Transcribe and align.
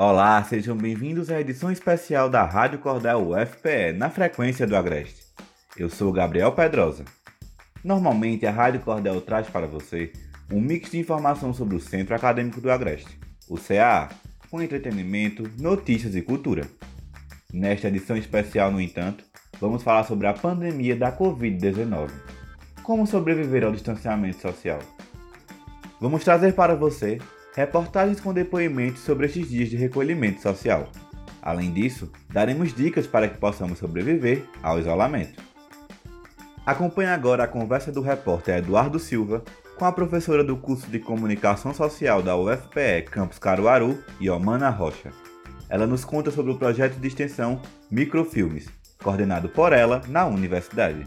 Olá, 0.00 0.40
sejam 0.44 0.76
bem-vindos 0.76 1.28
à 1.28 1.40
edição 1.40 1.72
especial 1.72 2.30
da 2.30 2.44
Rádio 2.44 2.78
Cordel 2.78 3.30
UFPE 3.30 3.94
na 3.96 4.08
frequência 4.08 4.64
do 4.64 4.76
Agreste. 4.76 5.26
Eu 5.76 5.90
sou 5.90 6.12
Gabriel 6.12 6.52
Pedrosa. 6.52 7.04
Normalmente 7.82 8.46
a 8.46 8.52
Rádio 8.52 8.78
Cordel 8.78 9.20
traz 9.20 9.48
para 9.48 9.66
você 9.66 10.12
um 10.52 10.60
mix 10.60 10.92
de 10.92 11.00
informação 11.00 11.52
sobre 11.52 11.74
o 11.74 11.80
Centro 11.80 12.14
Acadêmico 12.14 12.60
do 12.60 12.70
Agreste, 12.70 13.18
o 13.48 13.58
CAA, 13.58 14.10
com 14.48 14.62
entretenimento, 14.62 15.50
notícias 15.58 16.14
e 16.14 16.22
cultura. 16.22 16.62
Nesta 17.52 17.88
edição 17.88 18.16
especial, 18.16 18.70
no 18.70 18.80
entanto, 18.80 19.24
vamos 19.60 19.82
falar 19.82 20.04
sobre 20.04 20.28
a 20.28 20.32
pandemia 20.32 20.94
da 20.94 21.10
Covid-19. 21.10 22.08
Como 22.84 23.04
sobreviver 23.04 23.64
ao 23.64 23.72
distanciamento 23.72 24.42
social? 24.42 24.78
Vamos 26.00 26.22
trazer 26.22 26.54
para 26.54 26.76
você 26.76 27.18
reportagens 27.58 28.20
com 28.20 28.32
depoimentos 28.32 29.02
sobre 29.02 29.26
estes 29.26 29.48
dias 29.48 29.68
de 29.68 29.76
recolhimento 29.76 30.40
social. 30.40 30.88
Além 31.42 31.72
disso, 31.72 32.08
daremos 32.32 32.72
dicas 32.72 33.04
para 33.04 33.26
que 33.26 33.36
possamos 33.36 33.80
sobreviver 33.80 34.44
ao 34.62 34.78
isolamento. 34.78 35.42
Acompanhe 36.64 37.08
agora 37.08 37.42
a 37.42 37.48
conversa 37.48 37.90
do 37.90 38.00
repórter 38.00 38.58
Eduardo 38.58 39.00
Silva 39.00 39.42
com 39.76 39.84
a 39.84 39.90
professora 39.90 40.44
do 40.44 40.56
curso 40.56 40.88
de 40.88 41.00
Comunicação 41.00 41.74
Social 41.74 42.22
da 42.22 42.36
UFPE 42.36 43.02
Campus 43.10 43.40
Caruaru, 43.40 43.98
Yomana 44.22 44.70
Rocha. 44.70 45.10
Ela 45.68 45.86
nos 45.86 46.04
conta 46.04 46.30
sobre 46.30 46.52
o 46.52 46.58
projeto 46.58 46.94
de 47.00 47.08
extensão 47.08 47.60
Microfilmes, 47.90 48.68
coordenado 49.02 49.48
por 49.48 49.72
ela 49.72 50.00
na 50.06 50.26
universidade. 50.26 51.04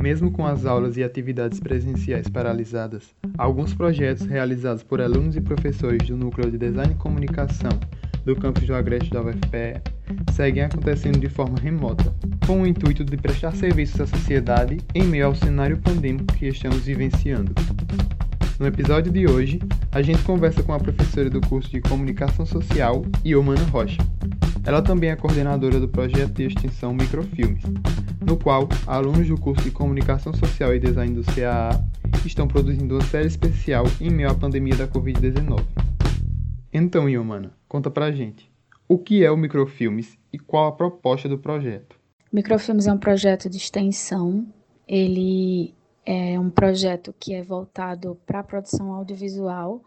Mesmo 0.00 0.30
com 0.30 0.46
as 0.46 0.64
aulas 0.64 0.96
e 0.96 1.02
atividades 1.02 1.58
presenciais 1.58 2.28
paralisadas, 2.28 3.14
alguns 3.36 3.74
projetos 3.74 4.26
realizados 4.26 4.84
por 4.84 5.00
alunos 5.00 5.34
e 5.34 5.40
professores 5.40 6.06
do 6.06 6.16
Núcleo 6.16 6.52
de 6.52 6.56
Design 6.56 6.92
e 6.92 6.96
Comunicação 6.96 7.70
do 8.24 8.36
campus 8.36 8.64
do 8.64 8.74
Agreste 8.74 9.10
da 9.10 9.22
UFPE 9.22 9.80
seguem 10.32 10.62
acontecendo 10.62 11.18
de 11.18 11.28
forma 11.28 11.58
remota, 11.58 12.14
com 12.46 12.62
o 12.62 12.66
intuito 12.66 13.04
de 13.04 13.16
prestar 13.16 13.56
serviços 13.56 14.00
à 14.00 14.06
sociedade 14.06 14.78
em 14.94 15.02
meio 15.02 15.26
ao 15.26 15.34
cenário 15.34 15.78
pandêmico 15.78 16.32
que 16.34 16.46
estamos 16.46 16.84
vivenciando. 16.84 17.52
No 18.60 18.66
episódio 18.66 19.10
de 19.10 19.26
hoje, 19.26 19.60
a 19.90 20.00
gente 20.00 20.22
conversa 20.22 20.62
com 20.62 20.72
a 20.72 20.78
professora 20.78 21.28
do 21.28 21.40
curso 21.40 21.70
de 21.70 21.80
Comunicação 21.80 22.46
Social, 22.46 23.04
Iomana 23.24 23.64
Rocha. 23.64 23.98
Ela 24.68 24.82
também 24.82 25.08
é 25.08 25.16
coordenadora 25.16 25.80
do 25.80 25.88
projeto 25.88 26.34
de 26.34 26.44
extensão 26.44 26.92
Microfilmes, 26.92 27.62
no 28.20 28.36
qual 28.36 28.68
alunos 28.86 29.26
do 29.26 29.40
curso 29.40 29.64
de 29.64 29.70
Comunicação 29.70 30.34
Social 30.34 30.74
e 30.74 30.78
Design 30.78 31.14
do 31.14 31.22
CAA 31.24 31.82
estão 32.26 32.46
produzindo 32.46 32.96
uma 32.96 33.04
série 33.04 33.28
especial 33.28 33.86
em 33.98 34.10
meio 34.10 34.28
à 34.28 34.34
pandemia 34.34 34.76
da 34.76 34.86
Covid-19. 34.86 35.64
Então, 36.70 37.08
Iomana, 37.08 37.50
conta 37.66 37.90
pra 37.90 38.12
gente, 38.12 38.52
o 38.86 38.98
que 38.98 39.24
é 39.24 39.30
o 39.30 39.38
Microfilmes 39.38 40.18
e 40.30 40.38
qual 40.38 40.66
a 40.66 40.72
proposta 40.72 41.30
do 41.30 41.38
projeto? 41.38 41.96
Microfilmes 42.30 42.86
é 42.86 42.92
um 42.92 42.98
projeto 42.98 43.48
de 43.48 43.56
extensão, 43.56 44.46
ele 44.86 45.72
é 46.04 46.38
um 46.38 46.50
projeto 46.50 47.14
que 47.18 47.32
é 47.32 47.42
voltado 47.42 48.18
para 48.26 48.40
a 48.40 48.44
produção 48.44 48.92
audiovisual, 48.92 49.82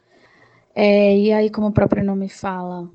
é, 0.73 1.15
e 1.15 1.31
aí, 1.31 1.51
como 1.51 1.67
o 1.67 1.71
próprio 1.71 2.03
nome 2.03 2.27
fala, 2.29 2.89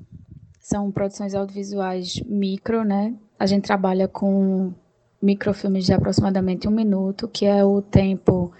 são 0.67 0.91
produções 0.91 1.33
audiovisuais 1.33 2.21
micro, 2.25 2.83
né? 2.83 3.15
A 3.39 3.45
gente 3.45 3.63
trabalha 3.63 4.05
com 4.05 4.73
microfilmes 5.21 5.85
de 5.85 5.93
aproximadamente 5.93 6.67
um 6.67 6.71
minuto, 6.71 7.25
que 7.25 7.45
é 7.45 7.63
o 7.63 7.81
tempo 7.81 8.51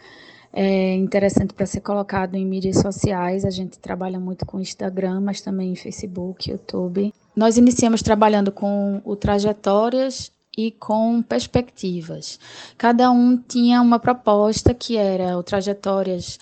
é, 0.53 0.93
interessante 0.95 1.53
para 1.53 1.65
ser 1.65 1.81
colocado 1.81 2.35
em 2.35 2.45
mídias 2.45 2.77
sociais. 2.77 3.43
A 3.43 3.49
gente 3.49 3.77
trabalha 3.77 4.21
muito 4.21 4.45
com 4.45 4.57
Instagram, 4.57 5.19
mas 5.19 5.41
também 5.41 5.75
Facebook, 5.75 6.49
YouTube. 6.49 7.13
Nós 7.35 7.57
iniciamos 7.57 8.01
trabalhando 8.01 8.53
com 8.53 9.01
o 9.03 9.13
Trajetórias 9.17 10.31
e 10.57 10.71
com 10.71 11.21
perspectivas. 11.21 12.39
Cada 12.77 13.11
um 13.11 13.35
tinha 13.35 13.81
uma 13.81 13.99
proposta 13.99 14.73
que 14.73 14.95
era 14.95 15.37
o 15.37 15.43
Trajetórias 15.43 16.39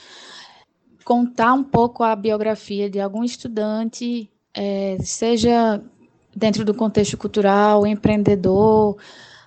contar 1.03 1.53
um 1.53 1.63
pouco 1.63 2.03
a 2.03 2.15
biografia 2.15 2.87
de 2.87 2.99
algum 2.99 3.23
estudante, 3.23 4.29
é, 4.55 4.97
seja 5.01 5.81
dentro 6.35 6.63
do 6.65 6.73
contexto 6.73 7.17
cultural, 7.17 7.85
empreendedor, 7.85 8.97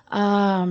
ah, 0.09 0.65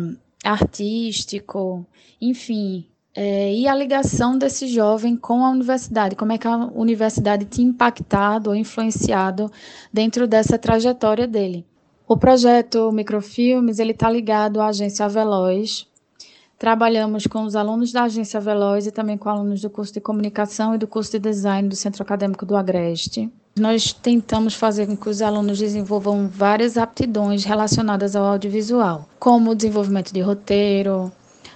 artístico, 0.45 1.87
enfim, 2.21 2.87
é, 3.15 3.53
e 3.53 3.67
a 3.67 3.75
ligação 3.75 4.39
desse 4.39 4.69
jovem 4.69 5.17
com 5.17 5.45
a 5.45 5.51
universidade, 5.51 6.15
como 6.15 6.33
é 6.33 6.39
que 6.39 6.47
a 6.47 6.57
universidade 6.75 7.45
tinha 7.47 7.69
impactado 7.69 8.51
ou 8.51 8.57
influenciado 8.57 9.51
dentro 9.93 10.27
dessa 10.27 10.57
trajetória 10.57 11.27
dele. 11.27 11.67
O 12.07 12.17
projeto 12.17 12.91
Microfilmes 12.93 13.79
ele 13.79 13.91
está 13.91 14.11
ligado 14.11 14.61
à 14.61 14.69
agência 14.69 15.09
Veloz. 15.09 15.87
Trabalhamos 16.59 17.27
com 17.27 17.43
os 17.43 17.55
alunos 17.55 17.93
da 17.93 18.05
agência 18.05 18.41
Veloz 18.41 18.87
e 18.87 18.93
também 18.93 19.19
com 19.19 19.29
alunos 19.29 19.61
do 19.61 19.69
curso 19.69 19.93
de 19.93 20.01
comunicação 20.01 20.75
e 20.75 20.79
do 20.79 20.87
curso 20.87 21.13
de 21.13 21.19
design 21.19 21.69
do 21.69 21.77
Centro 21.77 22.03
Acadêmico 22.03 22.47
do 22.47 22.57
Agreste. 22.57 23.31
Nós 23.59 23.93
tentamos 23.93 24.55
fazer 24.55 24.87
com 24.87 24.97
que 24.97 25.09
os 25.09 25.21
alunos 25.21 25.59
desenvolvam 25.59 26.29
várias 26.29 26.77
aptidões 26.77 27.45
relacionadas 27.45 28.15
ao 28.15 28.25
audiovisual, 28.25 29.09
como 29.19 29.51
o 29.51 29.55
desenvolvimento 29.55 30.13
de 30.13 30.21
roteiro, 30.21 31.11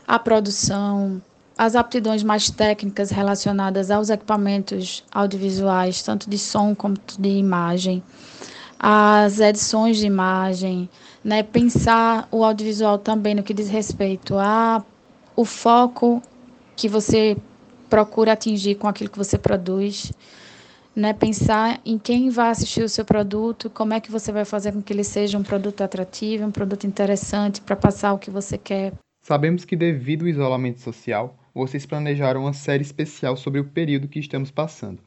a 0.06 0.18
produção, 0.18 1.22
as 1.56 1.76
aptidões 1.76 2.22
mais 2.22 2.50
técnicas 2.50 3.10
relacionadas 3.10 3.90
aos 3.90 4.10
equipamentos 4.10 5.04
audiovisuais, 5.12 6.02
tanto 6.02 6.28
de 6.28 6.38
som 6.38 6.74
como 6.74 6.96
de 7.18 7.28
imagem, 7.28 8.02
as 8.78 9.38
edições 9.38 9.98
de 9.98 10.06
imagem, 10.06 10.90
né, 11.22 11.42
pensar 11.42 12.26
o 12.32 12.44
audiovisual 12.44 12.98
também 12.98 13.34
no 13.34 13.42
que 13.42 13.54
diz 13.54 13.68
respeito 13.68 14.36
a 14.36 14.84
o 15.36 15.44
foco 15.44 16.20
que 16.74 16.88
você 16.88 17.36
procura 17.88 18.32
atingir 18.32 18.74
com 18.74 18.88
aquilo 18.88 19.08
que 19.08 19.18
você 19.18 19.38
produz 19.38 20.12
né, 20.94 21.12
pensar 21.12 21.80
em 21.84 21.98
quem 21.98 22.28
vai 22.28 22.50
assistir 22.50 22.82
o 22.82 22.88
seu 22.88 23.04
produto, 23.04 23.70
como 23.70 23.94
é 23.94 24.00
que 24.00 24.10
você 24.10 24.30
vai 24.30 24.44
fazer 24.44 24.72
com 24.72 24.82
que 24.82 24.92
ele 24.92 25.04
seja 25.04 25.38
um 25.38 25.42
produto 25.42 25.80
atrativo, 25.82 26.44
um 26.44 26.50
produto 26.50 26.86
interessante 26.86 27.60
para 27.60 27.74
passar 27.74 28.12
o 28.12 28.18
que 28.18 28.30
você 28.30 28.58
quer. 28.58 28.92
Sabemos 29.22 29.64
que 29.64 29.76
devido 29.76 30.22
ao 30.22 30.28
isolamento 30.28 30.80
social, 30.80 31.36
vocês 31.54 31.86
planejaram 31.86 32.42
uma 32.42 32.52
série 32.52 32.82
especial 32.82 33.36
sobre 33.36 33.60
o 33.60 33.64
período 33.64 34.08
que 34.08 34.18
estamos 34.18 34.50
passando. 34.50 35.00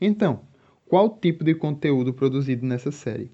Então, 0.00 0.40
qual 0.88 1.08
tipo 1.08 1.42
de 1.42 1.54
conteúdo 1.54 2.12
produzido 2.12 2.66
nessa 2.66 2.92
série? 2.92 3.30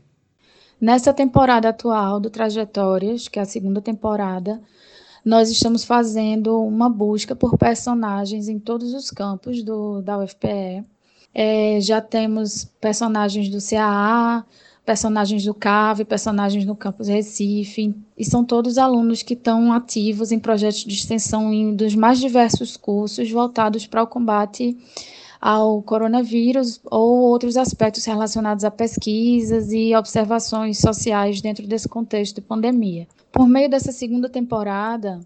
Nessa 0.80 1.12
temporada 1.12 1.70
atual 1.70 2.20
do 2.20 2.30
Trajetórias, 2.30 3.26
que 3.26 3.38
é 3.38 3.42
a 3.42 3.46
segunda 3.46 3.82
temporada, 3.82 4.60
nós 5.24 5.50
estamos 5.50 5.84
fazendo 5.84 6.62
uma 6.62 6.88
busca 6.88 7.34
por 7.34 7.58
personagens 7.58 8.48
em 8.48 8.60
todos 8.60 8.94
os 8.94 9.10
campos 9.10 9.62
do, 9.64 10.00
da 10.00 10.18
UFPE 10.18 10.84
é, 11.34 11.80
já 11.80 12.00
temos 12.00 12.64
personagens 12.80 13.48
do 13.48 13.58
CAA, 13.58 14.44
personagens 14.84 15.44
do 15.44 15.52
CAV, 15.52 16.04
personagens 16.04 16.64
no 16.64 16.74
campus 16.74 17.08
Recife, 17.08 17.94
e 18.16 18.24
são 18.24 18.42
todos 18.42 18.78
alunos 18.78 19.22
que 19.22 19.34
estão 19.34 19.70
ativos 19.72 20.32
em 20.32 20.38
projetos 20.38 20.84
de 20.84 20.94
extensão 20.94 21.52
em, 21.52 21.76
dos 21.76 21.94
mais 21.94 22.18
diversos 22.18 22.76
cursos 22.76 23.30
voltados 23.30 23.86
para 23.86 24.02
o 24.02 24.06
combate 24.06 24.76
ao 25.40 25.82
coronavírus 25.82 26.80
ou 26.90 27.20
outros 27.20 27.56
aspectos 27.56 28.04
relacionados 28.04 28.64
a 28.64 28.70
pesquisas 28.70 29.70
e 29.72 29.94
observações 29.94 30.78
sociais 30.78 31.40
dentro 31.40 31.66
desse 31.66 31.88
contexto 31.88 32.36
de 32.36 32.40
pandemia. 32.40 33.06
Por 33.30 33.46
meio 33.46 33.68
dessa 33.68 33.92
segunda 33.92 34.28
temporada, 34.28 35.20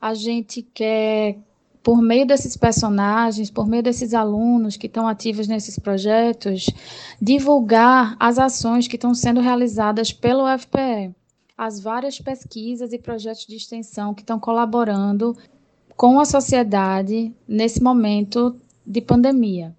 a 0.00 0.14
gente 0.14 0.62
quer 0.62 1.36
por 1.82 2.02
meio 2.02 2.26
desses 2.26 2.56
personagens, 2.56 3.50
por 3.50 3.66
meio 3.66 3.82
desses 3.82 4.14
alunos 4.14 4.76
que 4.76 4.86
estão 4.86 5.06
ativos 5.06 5.48
nesses 5.48 5.78
projetos, 5.78 6.68
divulgar 7.20 8.16
as 8.18 8.38
ações 8.38 8.86
que 8.86 8.96
estão 8.96 9.14
sendo 9.14 9.40
realizadas 9.40 10.12
pelo 10.12 10.44
FPE, 10.58 11.14
as 11.56 11.80
várias 11.80 12.20
pesquisas 12.20 12.92
e 12.92 12.98
projetos 12.98 13.46
de 13.46 13.56
extensão 13.56 14.14
que 14.14 14.22
estão 14.22 14.38
colaborando 14.38 15.36
com 15.96 16.20
a 16.20 16.24
sociedade 16.24 17.34
nesse 17.46 17.82
momento 17.82 18.56
de 18.86 19.00
pandemia. 19.00 19.74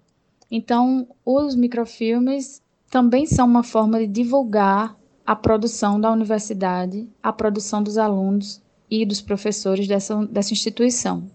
Então, 0.50 1.06
os 1.24 1.54
microfilmes 1.54 2.60
também 2.90 3.24
são 3.24 3.46
uma 3.46 3.62
forma 3.62 3.98
de 4.00 4.06
divulgar 4.06 4.96
a 5.24 5.36
produção 5.36 6.00
da 6.00 6.10
universidade, 6.10 7.08
a 7.22 7.32
produção 7.32 7.82
dos 7.82 7.96
alunos 7.96 8.60
e 8.90 9.06
dos 9.06 9.20
professores 9.20 9.86
dessa, 9.86 10.26
dessa 10.26 10.52
instituição. 10.52 11.30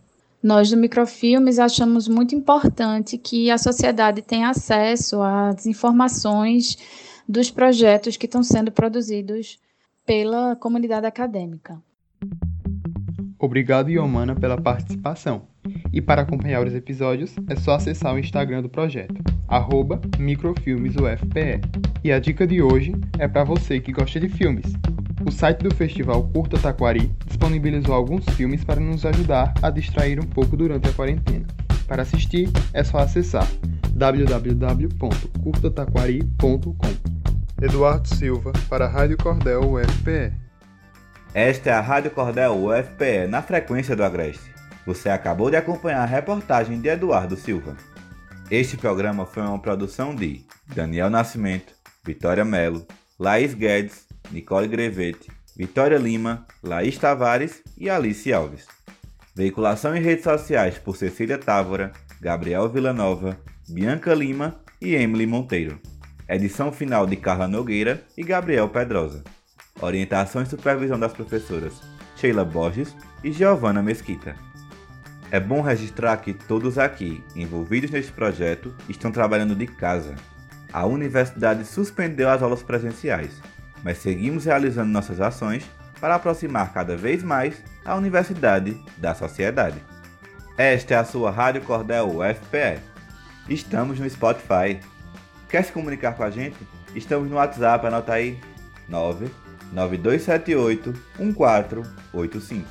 Nós 0.45 0.69
do 0.69 0.77
Microfilmes 0.77 1.57
achamos 1.57 2.07
muito 2.07 2.36
importante 2.36 3.18
que 3.18 3.50
a 3.50 3.57
sociedade 3.57 4.21
tenha 4.21 4.50
acesso 4.50 5.19
às 5.19 5.65
informações 5.65 6.77
dos 7.27 7.50
projetos 7.50 8.15
que 8.15 8.27
estão 8.27 8.44
sendo 8.44 8.71
produzidos 8.71 9.57
pela 10.06 10.56
comunidade 10.56 11.07
acadêmica. 11.07 11.81
Obrigado, 13.39 13.89
Iomana, 13.89 14.36
pela 14.36 14.56
participação. 14.56 15.47
E 15.92 16.00
para 16.00 16.21
acompanhar 16.21 16.63
os 16.63 16.75
episódios, 16.75 17.33
é 17.50 17.56
só 17.56 17.74
acessar 17.74 18.13
o 18.13 18.19
Instagram 18.19 18.62
do 18.62 18.69
projeto, 18.69 19.15
microfilmesufpe. 20.19 21.59
E 22.03 22.12
a 22.12 22.19
dica 22.19 22.45
de 22.45 22.62
hoje 22.62 22.94
é 23.18 23.27
para 23.27 23.44
você 23.44 23.80
que 23.80 23.91
gosta 23.91 24.19
de 24.19 24.30
filmes. 24.30 24.75
O 25.25 25.31
site 25.31 25.63
do 25.63 25.74
festival 25.74 26.27
Curta 26.27 26.60
Taquari 26.60 27.12
disponibilizou 27.25 27.95
alguns 27.95 28.24
filmes 28.36 28.63
para 28.63 28.80
nos 28.80 29.04
ajudar 29.07 29.56
a 29.60 29.72
distrair 29.72 30.19
um 30.19 30.27
pouco 30.27 30.56
durante 30.56 30.88
a 30.88 30.94
quarentena. 30.94 31.48
Para 31.88 32.04
assistir, 32.04 32.48
é 32.72 32.83
só 32.83 33.00
acessar 33.00 33.48
www.curtataquari.com. 33.89 36.75
Eduardo 37.60 38.07
Silva 38.07 38.54
para 38.69 38.86
a 38.86 38.88
Rádio 38.88 39.18
Cordel 39.18 39.62
UFPE. 39.62 40.31
Esta 41.33 41.72
é 41.72 41.74
a 41.74 41.81
Rádio 41.81 42.12
Cordel 42.12 42.54
UFPE 42.54 43.25
na 43.27 43.42
frequência 43.42 43.95
do 43.95 44.04
Agreste. 44.04 44.54
Você 44.86 45.10
acabou 45.10 45.50
de 45.50 45.57
acompanhar 45.57 46.04
a 46.04 46.06
reportagem 46.06 46.80
de 46.80 46.88
Eduardo 46.88 47.36
Silva. 47.36 47.75
Este 48.51 48.77
programa 48.77 49.25
foi 49.25 49.42
uma 49.42 49.57
produção 49.57 50.13
de 50.13 50.45
Daniel 50.68 51.10
Nascimento, 51.10 51.74
Vitória 52.06 52.45
Melo, 52.45 52.86
Laís 53.19 53.56
Guedes, 53.56 54.06
Nicole 54.31 54.68
Grevete, 54.68 55.31
Vitória 55.56 55.98
Lima, 55.98 56.45
Laís 56.63 56.98
Tavares 56.98 57.62
e 57.77 57.89
Alice 57.89 58.31
Alves. 58.31 58.66
Veiculação 59.36 59.95
em 59.95 60.01
redes 60.01 60.24
sociais 60.24 60.77
por 60.77 60.95
Cecília 60.95 61.38
Távora, 61.38 61.92
Gabriel 62.22 62.69
Villanova, 62.69 63.38
Bianca 63.68 64.13
Lima 64.13 64.60
e 64.81 64.95
Emily 64.95 65.25
Monteiro. 65.25 65.80
Edição 66.27 66.72
final 66.72 67.06
de 67.06 67.16
Carla 67.16 67.48
Nogueira 67.48 68.04
e 68.18 68.24
Gabriel 68.24 68.69
Pedrosa. 68.69 69.24
Orientação 69.81 70.42
e 70.42 70.45
supervisão 70.45 70.98
das 70.98 71.13
professoras 71.13 71.81
Sheila 72.16 72.45
Borges 72.45 72.95
e 73.24 73.31
Giovanna 73.31 73.83
Mesquita. 73.83 74.36
É 75.31 75.39
bom 75.39 75.62
registrar 75.62 76.18
que 76.18 76.33
todos 76.33 76.77
aqui 76.77 77.24
envolvidos 77.36 77.92
neste 77.92 78.12
projeto 78.12 78.74
estão 78.88 79.12
trabalhando 79.12 79.56
de 79.56 79.68
casa. 79.68 80.16
A 80.72 80.86
universidade 80.86 81.66
suspendeu 81.66 82.30
as 82.30 82.42
aulas 82.42 82.63
presenciais, 82.63 83.42
mas 83.86 84.00
seguimos 84.00 84.44
realizando 84.44 84.92
nossas 84.92 85.22
ações 85.22 85.64
para 86.02 86.16
aproximar 86.16 86.74
cada 86.74 86.98
vez 86.98 87.24
mais 87.24 87.64
a 87.86 87.96
universidade 87.96 88.78
da 88.98 89.16
sociedade. 89.16 89.82
Esta 90.58 90.96
é 90.96 90.98
a 90.98 91.06
sua 91.06 91.32
Rádio 91.32 91.62
Cordel 91.62 92.18
UFPE 92.18 92.82
Estamos 93.48 94.00
no 94.00 94.10
Spotify. 94.10 94.80
Quer 95.48 95.64
se 95.64 95.72
comunicar 95.72 96.16
com 96.16 96.24
a 96.24 96.32
gente? 96.32 96.58
Estamos 96.96 97.30
no 97.30 97.36
WhatsApp, 97.36 97.86
anota 97.86 98.14
aí 98.14 98.40
99278 98.90 100.92
1485. 101.20 102.68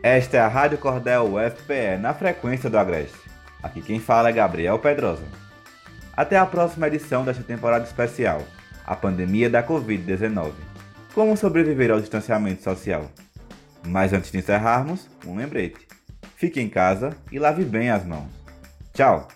Esta 0.00 0.36
é 0.36 0.40
a 0.40 0.46
Rádio 0.46 0.78
Cordel 0.78 1.34
UFPE 1.34 1.98
na 2.00 2.14
frequência 2.14 2.70
do 2.70 2.78
Agreste. 2.78 3.18
Aqui 3.60 3.82
quem 3.82 3.98
fala 3.98 4.28
é 4.28 4.32
Gabriel 4.32 4.78
Pedrosa. 4.78 5.24
Até 6.16 6.38
a 6.38 6.46
próxima 6.46 6.86
edição 6.86 7.24
desta 7.24 7.42
temporada 7.42 7.84
especial, 7.84 8.40
a 8.88 8.96
pandemia 8.96 9.50
da 9.50 9.62
Covid-19. 9.62 10.52
Como 11.14 11.36
sobreviver 11.36 11.90
ao 11.90 12.00
distanciamento 12.00 12.62
social? 12.62 13.10
Mas 13.86 14.14
antes 14.14 14.32
de 14.32 14.38
encerrarmos, 14.38 15.06
um 15.26 15.36
lembrete. 15.36 15.86
Fique 16.36 16.58
em 16.58 16.70
casa 16.70 17.14
e 17.30 17.38
lave 17.38 17.64
bem 17.64 17.90
as 17.90 18.04
mãos. 18.06 18.30
Tchau! 18.94 19.28